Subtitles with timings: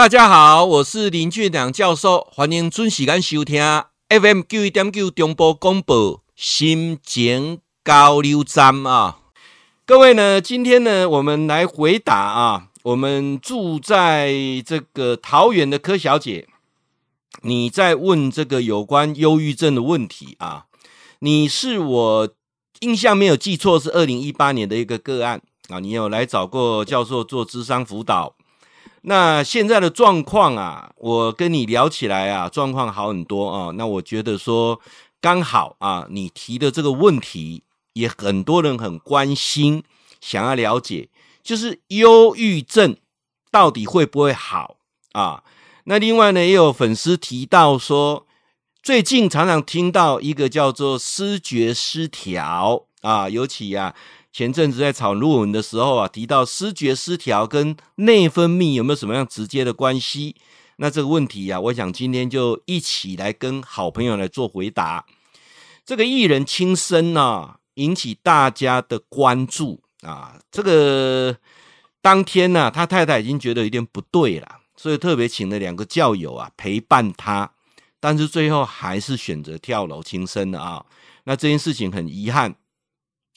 [0.00, 3.62] 大家好，我是林俊良教授，欢迎准时间收听
[4.08, 9.18] FM 九一点九中波广播新简交流站啊。
[9.84, 14.32] 各位呢，今天呢，我们来回答啊，我们住在
[14.64, 16.48] 这个桃园的柯小姐，
[17.42, 20.64] 你在问这个有关忧郁症的问题啊。
[21.18, 22.28] 你是我
[22.80, 28.34] 印象没有记错，是二零一八年的一个个案啊，你有来找过教授做智商辅导。
[29.02, 33.70] 那现在的状况啊，我跟你聊起来啊，状况好很多啊。
[33.76, 34.78] 那我觉得说
[35.20, 37.62] 刚好啊，你提的这个问题
[37.94, 39.82] 也很多人很关心，
[40.20, 41.08] 想要了解，
[41.42, 42.96] 就是忧郁症
[43.50, 44.76] 到底会不会好
[45.12, 45.42] 啊？
[45.84, 48.26] 那另外呢，也有粉丝提到说，
[48.82, 53.94] 最近常常听到一个叫做思觉失调啊，尤其啊。
[54.32, 60.36] 前阵子在炒论文的时候啊，提到思觉失调跟内分泌有没有什么样直接的关系？
[60.76, 65.04] 那这个问题啊，我想今天就一起来跟好朋友来做回答。
[65.84, 70.38] 这个艺人轻生啊，引起大家的关注啊。
[70.50, 71.36] 这个
[72.00, 77.50] 当天呢、他太太已经觉得有点不对了，所以特别请了两个教友啊陪伴他，
[77.98, 80.86] 但是最后还是选择跳楼轻生了啊。
[81.24, 82.54] 那这件事情很遗憾。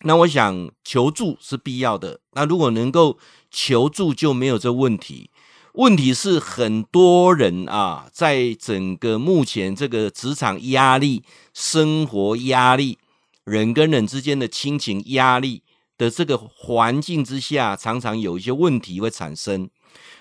[0.06, 2.20] 那我想求助是必要的。
[2.34, 3.18] 那如果能够
[3.50, 5.30] 求助，就没有这问题。
[5.74, 13.00] 问题是很多人啊，在整个目前这个职场压力、生活压力、
[13.46, 15.64] 人跟人之间的亲情压力
[15.98, 19.70] 的这个环境之下，常常有一些问题会产生。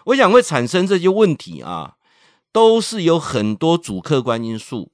[0.06, 1.97] 我想会产生这些问题啊，
[2.53, 4.92] 都是有很多主客观因素。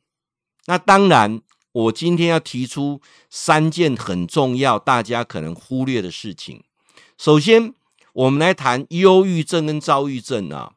[0.67, 1.43] 那当然。
[1.73, 6.63] 我今天要提出三件很重要、大家可能忽略的事情。
[7.17, 7.75] 首先，
[8.13, 10.73] 我们来谈忧郁症跟躁郁症啊。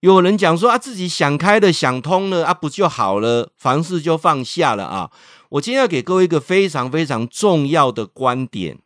[0.00, 5.10] 有人讲说啊，自己想开了、想通了啊，不就好了，凡事就放下了啊。
[5.50, 8.78] 我今天要给各位一个非常非常重要的观点：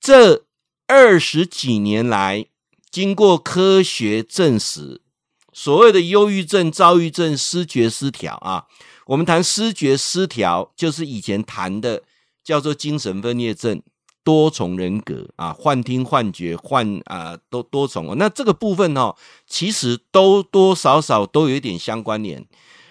[0.00, 0.44] 这
[0.86, 2.46] 二十几年来，
[2.90, 5.00] 经过科学证实，
[5.52, 8.66] 所谓的忧郁症、躁郁症、失觉失调啊。
[9.08, 12.02] 我们谈思觉失调，就是以前谈的
[12.44, 13.82] 叫做精神分裂症、
[14.22, 18.14] 多重人格啊，幻听、幻觉、幻啊，多多重。
[18.18, 22.46] 那这个部分哦，其实都多少少都有一点相关联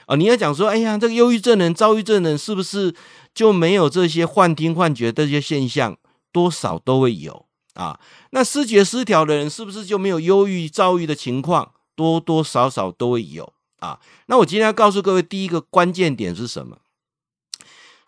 [0.08, 0.16] 啊。
[0.16, 2.96] 你要讲说，哎呀，这个忧郁症人、躁郁症人是不是
[3.36, 5.96] 就没有这些幻听、幻觉这些现象？
[6.32, 7.46] 多少都会有
[7.76, 8.00] 啊。
[8.32, 11.74] 那思觉失调的人是不是就没有忧郁、躁郁的情况？
[11.96, 13.54] 多多少少都会有。
[13.80, 16.78] 啊，那我今天要告诉各位，第一个关键点是什么？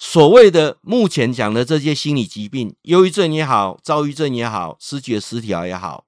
[0.01, 6.05] 所谓的目前讲的这些心理疾病，忧郁症也好，躁郁症也好，失觉失调也好，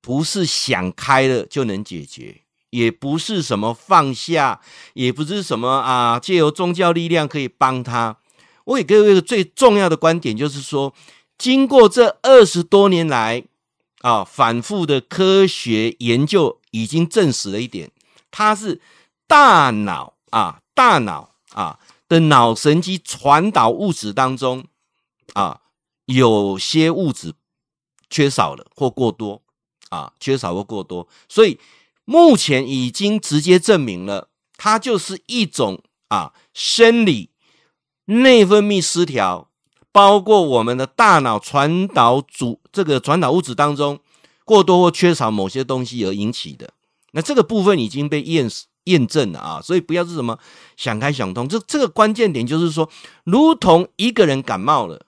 [0.00, 4.60] 不是想开了就能解决，也不是什么放下，
[4.94, 8.16] 也不是什么啊，借由宗教力量可以帮他。
[8.64, 10.94] 我给各位一个最重要的观点，就是说，
[11.36, 13.44] 经过这二十多年来
[14.00, 17.90] 啊，反复的科学研究，已经证实了一点。
[18.30, 18.80] 它是
[19.26, 21.78] 大脑啊，大脑啊
[22.08, 24.64] 的脑神经传导物质当中
[25.34, 25.60] 啊，
[26.06, 27.34] 有些物质
[28.08, 29.42] 缺少了或过多
[29.90, 31.58] 啊，缺少或过多，所以
[32.04, 37.30] 目前已经直接证明了，它就是一种啊生理
[38.06, 39.50] 内分泌失调，
[39.92, 44.00] 包括我们的大脑传导组这个传导物质当中
[44.44, 46.72] 过多或缺少某些东西而引起的。
[47.12, 48.48] 那这个部分已经被验
[48.84, 50.38] 验证了啊，所以不要是什么
[50.76, 52.88] 想开想通，这这个关键点就是说，
[53.24, 55.06] 如同一个人感冒了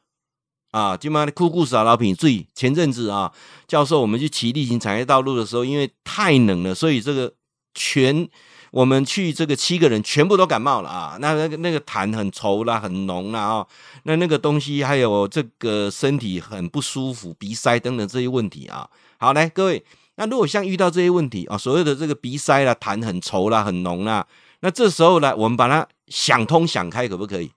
[0.70, 3.32] 啊，就妈的哭故事啊，老品注意，前阵子啊，
[3.66, 7.32] 教授我们去骑力行产业道路的时候，因为太冷了，所以这个
[7.74, 8.28] 全
[8.70, 13.66] 我们去这个七个人全部都感冒了啊，那那个那个痰很稠啦，很浓啦啊，
[14.04, 18.88] 那那个东西还有这个身体很不舒服，鼻塞等等这些问题啊，
[19.18, 19.84] 好来各位。
[20.20, 24.26] 那如果像遇到这些问题啊，所谓的这个鼻塞啦、痰很稠啦、很浓啦，
[24.60, 27.52] 那这时候呢，我们把它想通想开，可不可以？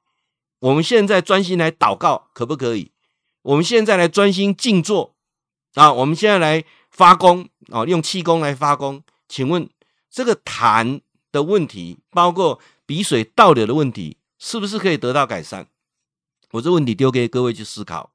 [0.59, 2.93] 我们现在专心来祷告，可不可以？
[3.41, 5.13] 我们现在来专心静坐
[5.73, 9.03] 啊，我们现在来发功啊，用气功来发功。
[9.27, 9.69] 请问
[10.09, 11.01] 这个痰
[11.33, 15.67] 的问题，包括鼻水倒流的问题，是不是可以得到改善？
[16.51, 18.12] 我这问题丢给各位去思考。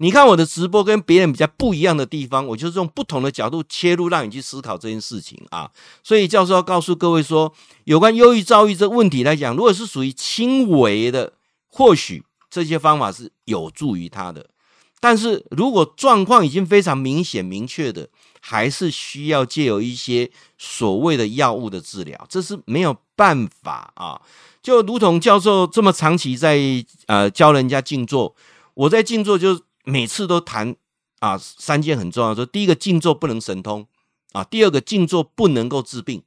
[0.00, 5.70] 你看我的直播跟别人比较不一样的地方，我就是用不同的角度切入，让你去思考这件事情啊。
[6.02, 7.52] 所以教授要告诉各位说，
[7.84, 11.32] 有关忧郁、躁郁这问题来讲，如果是属于轻微的，
[11.66, 14.42] 或许这些方法是有助于他的；
[15.00, 18.08] 但是如果状况已经非常明显、明确的，
[18.40, 24.20] 还是需要借由一些所谓的药物的治疗，这是没有办法啊。
[24.62, 26.60] 就如同教授这么长期在
[27.06, 28.36] 呃教人家静坐，
[28.74, 30.76] 我在静坐就每次都谈
[31.20, 33.86] 啊三件很重要，说第一个静坐不能神通
[34.32, 36.22] 啊，第二个静坐不能够治病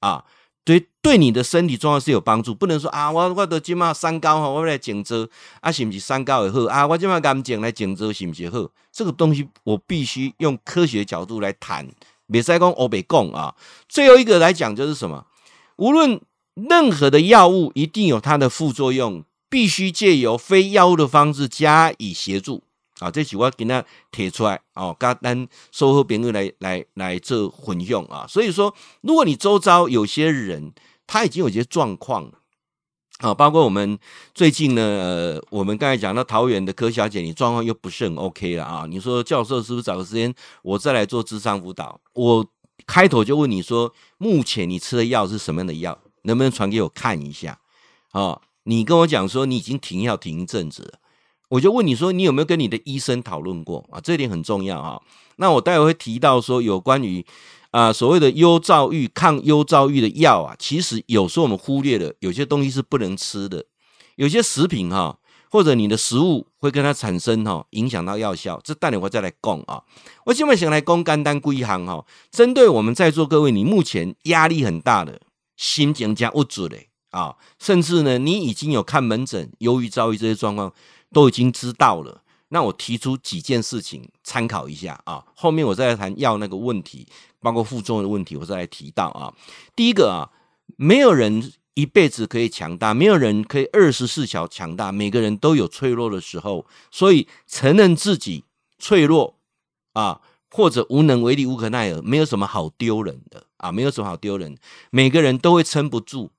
[0.00, 0.24] 啊。
[0.62, 5.26] 对，对你的身体状况是有帮助，不能说啊，我我得今嘛三高，我来静坐
[5.60, 6.86] 啊，是不是三高也好啊？
[6.86, 8.68] 我今嘛干净来静坐是不是好？
[8.92, 11.88] 这个东西我必须用科学角度来谈，
[12.30, 13.56] 别再讲欧北共啊。
[13.88, 15.24] 最后一个来讲就是什么？
[15.76, 16.20] 无论
[16.54, 22.62] 任何的药物，一定有它的副作用，必须借由非药物的方式加以协助。
[23.00, 28.26] 啊，这是我给他提出来哦，跟咱收后朋友来来来做混用啊。
[28.28, 30.72] 所以说，如果你周遭有些人
[31.06, 32.30] 他已经有些状况
[33.18, 33.98] 啊，包括我们
[34.34, 38.86] 最近呢，呃，我们刚才讲到桃园的柯小姐，你状况又不是很 OK 了啊。
[38.88, 40.32] 你说教授是不是找个时间
[40.62, 42.00] 我再来做智商辅导？
[42.14, 42.46] 我
[42.86, 45.98] 开头就问你说，目前你吃的药是什么样的药？
[46.22, 47.58] 能不能传给我看一下？
[48.12, 50.98] 啊，你跟我讲说你已经停药停一阵子了。
[51.50, 54.00] 我就问你说，你有没有跟你的医生讨论过啊？
[54.00, 55.00] 这点很重要啊。
[55.36, 57.26] 那我待会会提到说，有关于
[57.72, 63.64] 啊所谓的忧躁郁、抗忧躁郁的药啊，其实有时候我们忽略了，有些东西是不能吃的，
[64.14, 65.18] 有些食品哈，
[65.50, 68.60] 或者你的食物会跟它产生哈影响到药效。
[68.62, 69.82] 这待会我再来讲啊。
[70.26, 75.20] 我今晚想来讲简单几项哈，针对我们在座各位，你目前压力很大的，
[75.56, 76.76] 心情加郁卒的
[77.10, 80.72] 啊，甚至呢，你已经有看门诊、忧郁、躁郁这些状况。
[81.12, 85.24] 都已经知道了，那我提出几件事情参考一下啊。
[85.34, 87.06] 后面我再来谈药那个问题，
[87.40, 89.32] 包括副作用的问题，我再来提到啊。
[89.74, 90.30] 第一个啊，
[90.76, 98.44] 没有人一辈子可以强大，没有人可以二十四小时强大，每个人都有脆弱的时候，所以承认自己
[98.78, 99.36] 脆弱
[99.94, 100.20] 啊，
[100.50, 104.56] 或者无能为力、无可奈何，没有什么好丢人的啊，没有什么好丢人，
[104.90, 106.30] 每个人都会撑不住。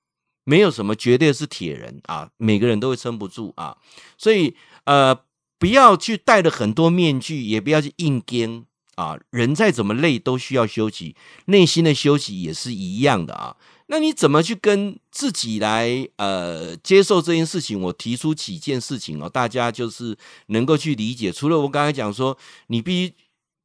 [0.43, 3.77] 没有什么绝对是铁人啊，每个人都会撑不住啊，
[4.17, 4.55] 所以
[4.85, 5.15] 呃，
[5.59, 8.65] 不要去戴了很多面具，也不要去硬撑
[8.95, 9.19] 啊。
[9.29, 11.15] 人再怎么累都需要休息，
[11.45, 13.55] 内心的休息也是一样的啊。
[13.85, 17.79] 那你怎么去跟自己来呃接受这件事情？
[17.79, 20.17] 我提出几件事情哦，大家就是
[20.47, 21.31] 能够去理解。
[21.31, 22.35] 除了我刚才讲说，
[22.67, 23.13] 你必须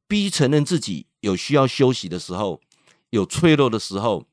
[0.07, 2.61] 必须承认自己有需要休息的时候，
[3.09, 4.27] 有脆弱的时候。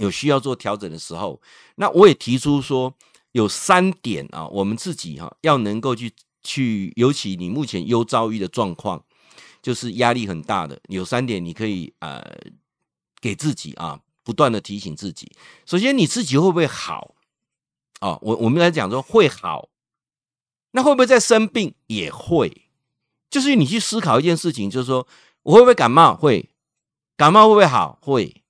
[0.00, 1.40] 有需要做调整的时候，
[1.76, 2.94] 那我也提出说
[3.32, 6.12] 有三点啊，我们自己哈要能够去
[6.42, 9.04] 去，尤其你目前忧遭遇的状况，
[9.60, 12.24] 就是压力很大的，有三点你可以呃
[13.20, 15.30] 给自己啊不断的提醒自己。
[15.66, 17.14] 首先你自己会不会好
[18.00, 18.18] 啊？
[18.22, 19.68] 我我们来讲说会好，
[20.72, 21.74] 那会不会再生病？
[21.86, 22.62] 也会，
[23.30, 25.06] 就是你去思考一件事情，就是说
[25.42, 26.16] 我会不会感冒？
[26.16, 26.48] 会，
[27.16, 27.98] 感冒会不会好？
[28.02, 28.41] 会。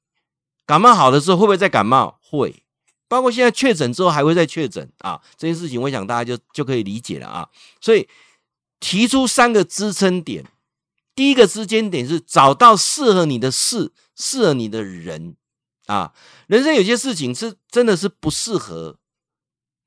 [0.67, 2.19] 感冒好的时候会不会再感冒？
[2.23, 2.63] 会，
[3.09, 5.21] 包括现在确诊之后还会再确诊啊！
[5.37, 7.49] 这件事情我想大家就就可以理解了啊。
[7.81, 8.09] 所以
[8.81, 10.47] 提出三个支撑点，
[11.15, 15.37] 第一个支撑点是找到适合你的事，适合你的人
[15.87, 16.15] 啊。
[16.47, 18.99] 人生有些事情是真的是不适合，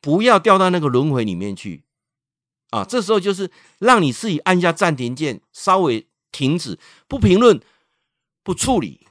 [0.01, 1.83] 不要掉到那个轮回里面去
[2.69, 2.83] 啊。
[2.83, 3.49] 这时候就是
[3.79, 6.77] 让你自己按下暂停键，稍微停止，
[7.07, 7.59] 不评论，
[8.43, 9.07] 不处理。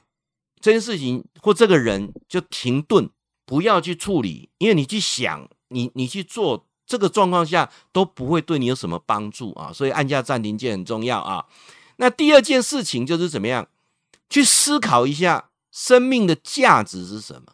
[0.65, 3.07] 这件事情或这个人就停顿，
[3.45, 11.45] 不要去处理，因为你去想，你你去做这个状况下都不会对你有什么帮助啊，所以按下暂停键很重要啊。
[11.97, 13.67] 那第二件事情就是怎么样
[14.27, 17.53] 去思考一下生命的价值是什么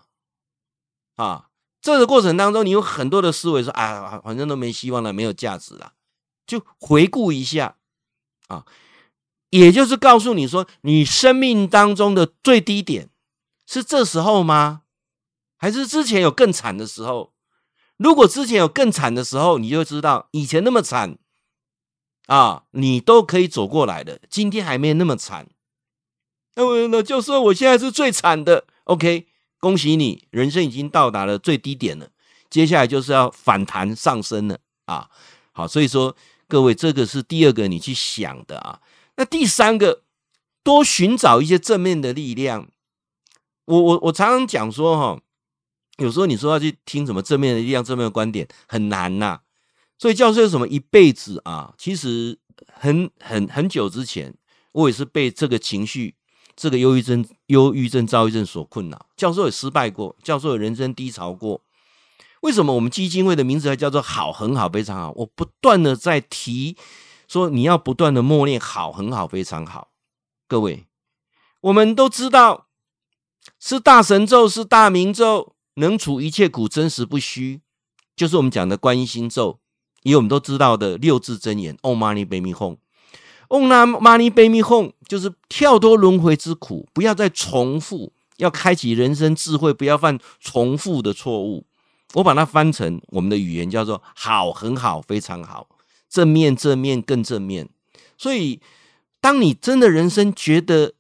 [1.22, 1.50] 啊？
[1.82, 5.92] 这个过程当中，你有很多的思维说啊，反正都没希望了，没有价值了，
[6.48, 7.76] 就回顾一下
[8.48, 8.66] 啊。
[9.52, 13.10] 也就是告诉你说，你生命当中的最低点
[13.68, 14.82] 是这时候吗？
[15.56, 17.34] 还是之前有更惨的时候？
[17.98, 21.20] 如果之前有更惨的时候，你就知道以前那么惨
[22.28, 24.20] 啊，你都可以走过来的。
[24.30, 25.48] 今天还没那么惨，
[26.56, 28.66] 那那就说我现在是最惨的。
[28.86, 29.28] OK，
[29.60, 32.10] 恭喜你，人生已经到达了最低点了。
[32.50, 35.10] 接下来就是要反弹上升了啊！
[35.52, 36.16] 好，所以说
[36.48, 38.80] 各位，这个是第二个你去想的啊。
[39.22, 40.02] 那第三个，
[40.64, 42.68] 多寻找一些正面的力量。
[43.66, 45.22] 我我我常常讲说哈，
[46.00, 49.42] 有时候你说要去听什么正面的力量、正面的观点很难呐。
[50.00, 51.76] 所以教授有什么一辈子啊？
[51.78, 52.40] 其实
[52.74, 54.34] 很很很久之前，
[54.72, 56.16] 我也是被这个情绪、
[56.56, 59.06] 这个忧郁症、忧郁症、躁郁症所困扰。
[59.16, 61.62] 教授也失败过，教授有人生低潮过。
[62.42, 65.12] 为什么我们基金会的名字还叫做好、很好、非常好？
[65.18, 66.76] 我不断的在提。
[67.32, 69.88] 说你要不断的默念，好，很好，非常好。
[70.50, 70.86] 各位，
[71.62, 72.68] 我们都知道
[73.58, 77.62] 是大神咒，是大明咒，能除一切苦，真实不虚，
[78.18, 79.60] 就是我们讲的观音心咒，
[80.04, 83.68] 也我们都知道的六字真言：Om Mani Padme Hum，Om
[84.02, 91.66] Mani p a m e Hum，就是跳脱轮回之苦，不要再重复，要开启人生智慧，不要犯重复的错误。
[92.16, 95.70] 我把它翻成我们的语言，叫做“好，很好，非常好”，
[96.12, 97.70] 正面，正面，更正面。
[98.18, 98.60] 所以，
[99.22, 100.94] 当你真的人生觉得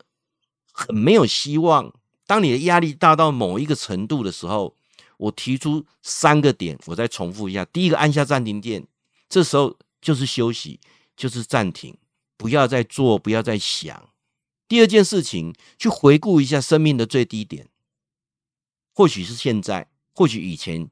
[0.72, 1.94] 很没有希望，
[2.26, 4.74] 当你的压力大到某一个程度的时候，
[5.18, 8.88] 我提出三个点，我再重复一下：第一个，按下暂停键，
[9.28, 10.80] 这时候就是休息，
[11.18, 11.98] 就是暂停，
[12.38, 14.10] 不要再做，不要再想。
[14.70, 17.68] 第二件事情，去回顾一下生命的最低点，
[18.94, 20.90] 或许是现在，或许以前。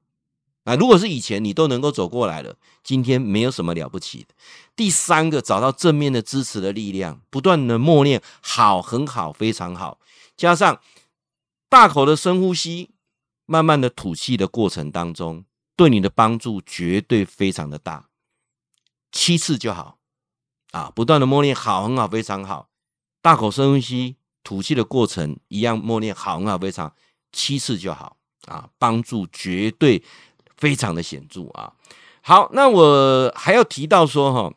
[0.70, 4.36] 啊，如果是以前你都能够走过来了，今天没有什么了不起的。
[4.76, 10.00] 第三个，找到正面的支持的力量，不断的默念“好，很好，非常好”，
[10.38, 10.80] 加上
[11.68, 12.92] 大口的深呼吸，
[13.48, 15.44] 慢慢的吐气的过程当中，
[15.76, 18.10] 对你的帮助绝对非常的大。
[19.12, 19.98] 七次就好
[20.70, 22.70] 啊，不断的默念“好，很好，非常好”，
[23.24, 26.94] 大口深呼吸，吐气的过程一样默念“好，很好，非常”，
[27.34, 30.04] 七次就好啊，帮助绝对。
[30.60, 31.74] 非常的显著啊！
[32.22, 34.54] 好，那我还要提到说哈，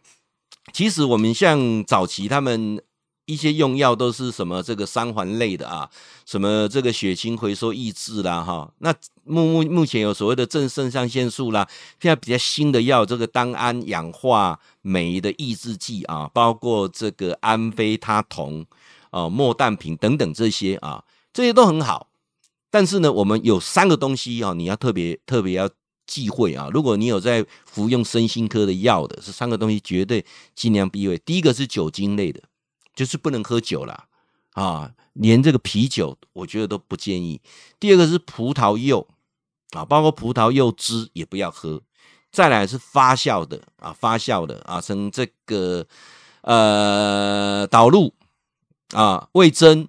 [0.73, 2.83] 其实我们像早期他们
[3.25, 5.89] 一些用药都是什么这个三环类的啊，
[6.27, 8.69] 什么这个血清回收抑制啦哈。
[8.79, 8.93] 那
[9.23, 11.67] 目目目前有所谓的正肾上腺素啦，
[12.01, 18.67] 现在比较新的药，这个单胺氧化酶的抑制剂啊，包括这个安非他酮
[19.11, 22.09] 啊、莫氮平等等这些啊，这些都很好。
[22.71, 25.71] 但是呢，我们有三个东西啊，你要特别特别要。
[26.13, 26.69] 忌讳啊！
[26.71, 30.23] 如果你有在服用身心科的药的，这三个东西绝对
[30.55, 31.17] 尽量避讳。
[31.17, 32.43] 第一个是酒精类的，
[32.95, 34.09] 就是不能喝酒啦，
[34.53, 37.41] 啊，连这个啤酒我觉得都不建议。
[37.81, 39.09] 第二个是葡萄柚
[39.71, 41.81] 啊，包括葡萄柚汁也不要喝。
[42.31, 45.87] 再来是发酵的啊，发酵的啊，从这个
[46.43, 48.13] 呃导入
[48.91, 49.89] 啊味增，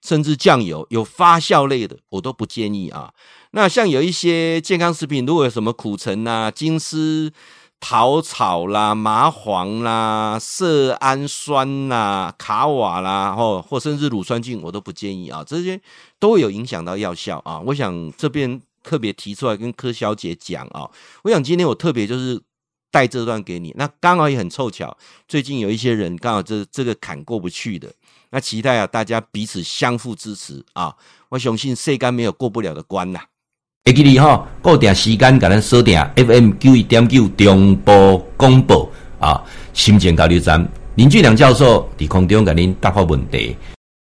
[0.00, 3.12] 甚至酱油有发酵类的，我都不建议啊。
[3.52, 7.32] 那像有一些健康食品，如果有什么苦橙啦、金丝
[7.80, 15.42] 桃草啦、麻黄啦、色氨酸啦、卡瓦啦，或或甚至乳酸菌，我都不建议啊。
[15.44, 15.80] 这些
[16.18, 17.58] 都会有影响到药效啊。
[17.60, 20.88] 我想这边特别提出来跟柯小姐讲啊。
[21.24, 22.40] 我想今天我特别就是
[22.92, 23.74] 带这段给你。
[23.76, 27.90] 那刚好也很凑巧，最近有一些人刚好这这个坎过不去的。
[28.30, 30.94] 那期待啊，大家彼此相互支持啊。
[31.30, 33.29] 我相信世间没有过不了的关呐、啊。
[33.90, 39.42] 会记你哈，固定时间给咱锁定 FM 九一点九中波广播啊，
[39.72, 43.56] 心情交流站林俊良教授伫空中给您答复问题。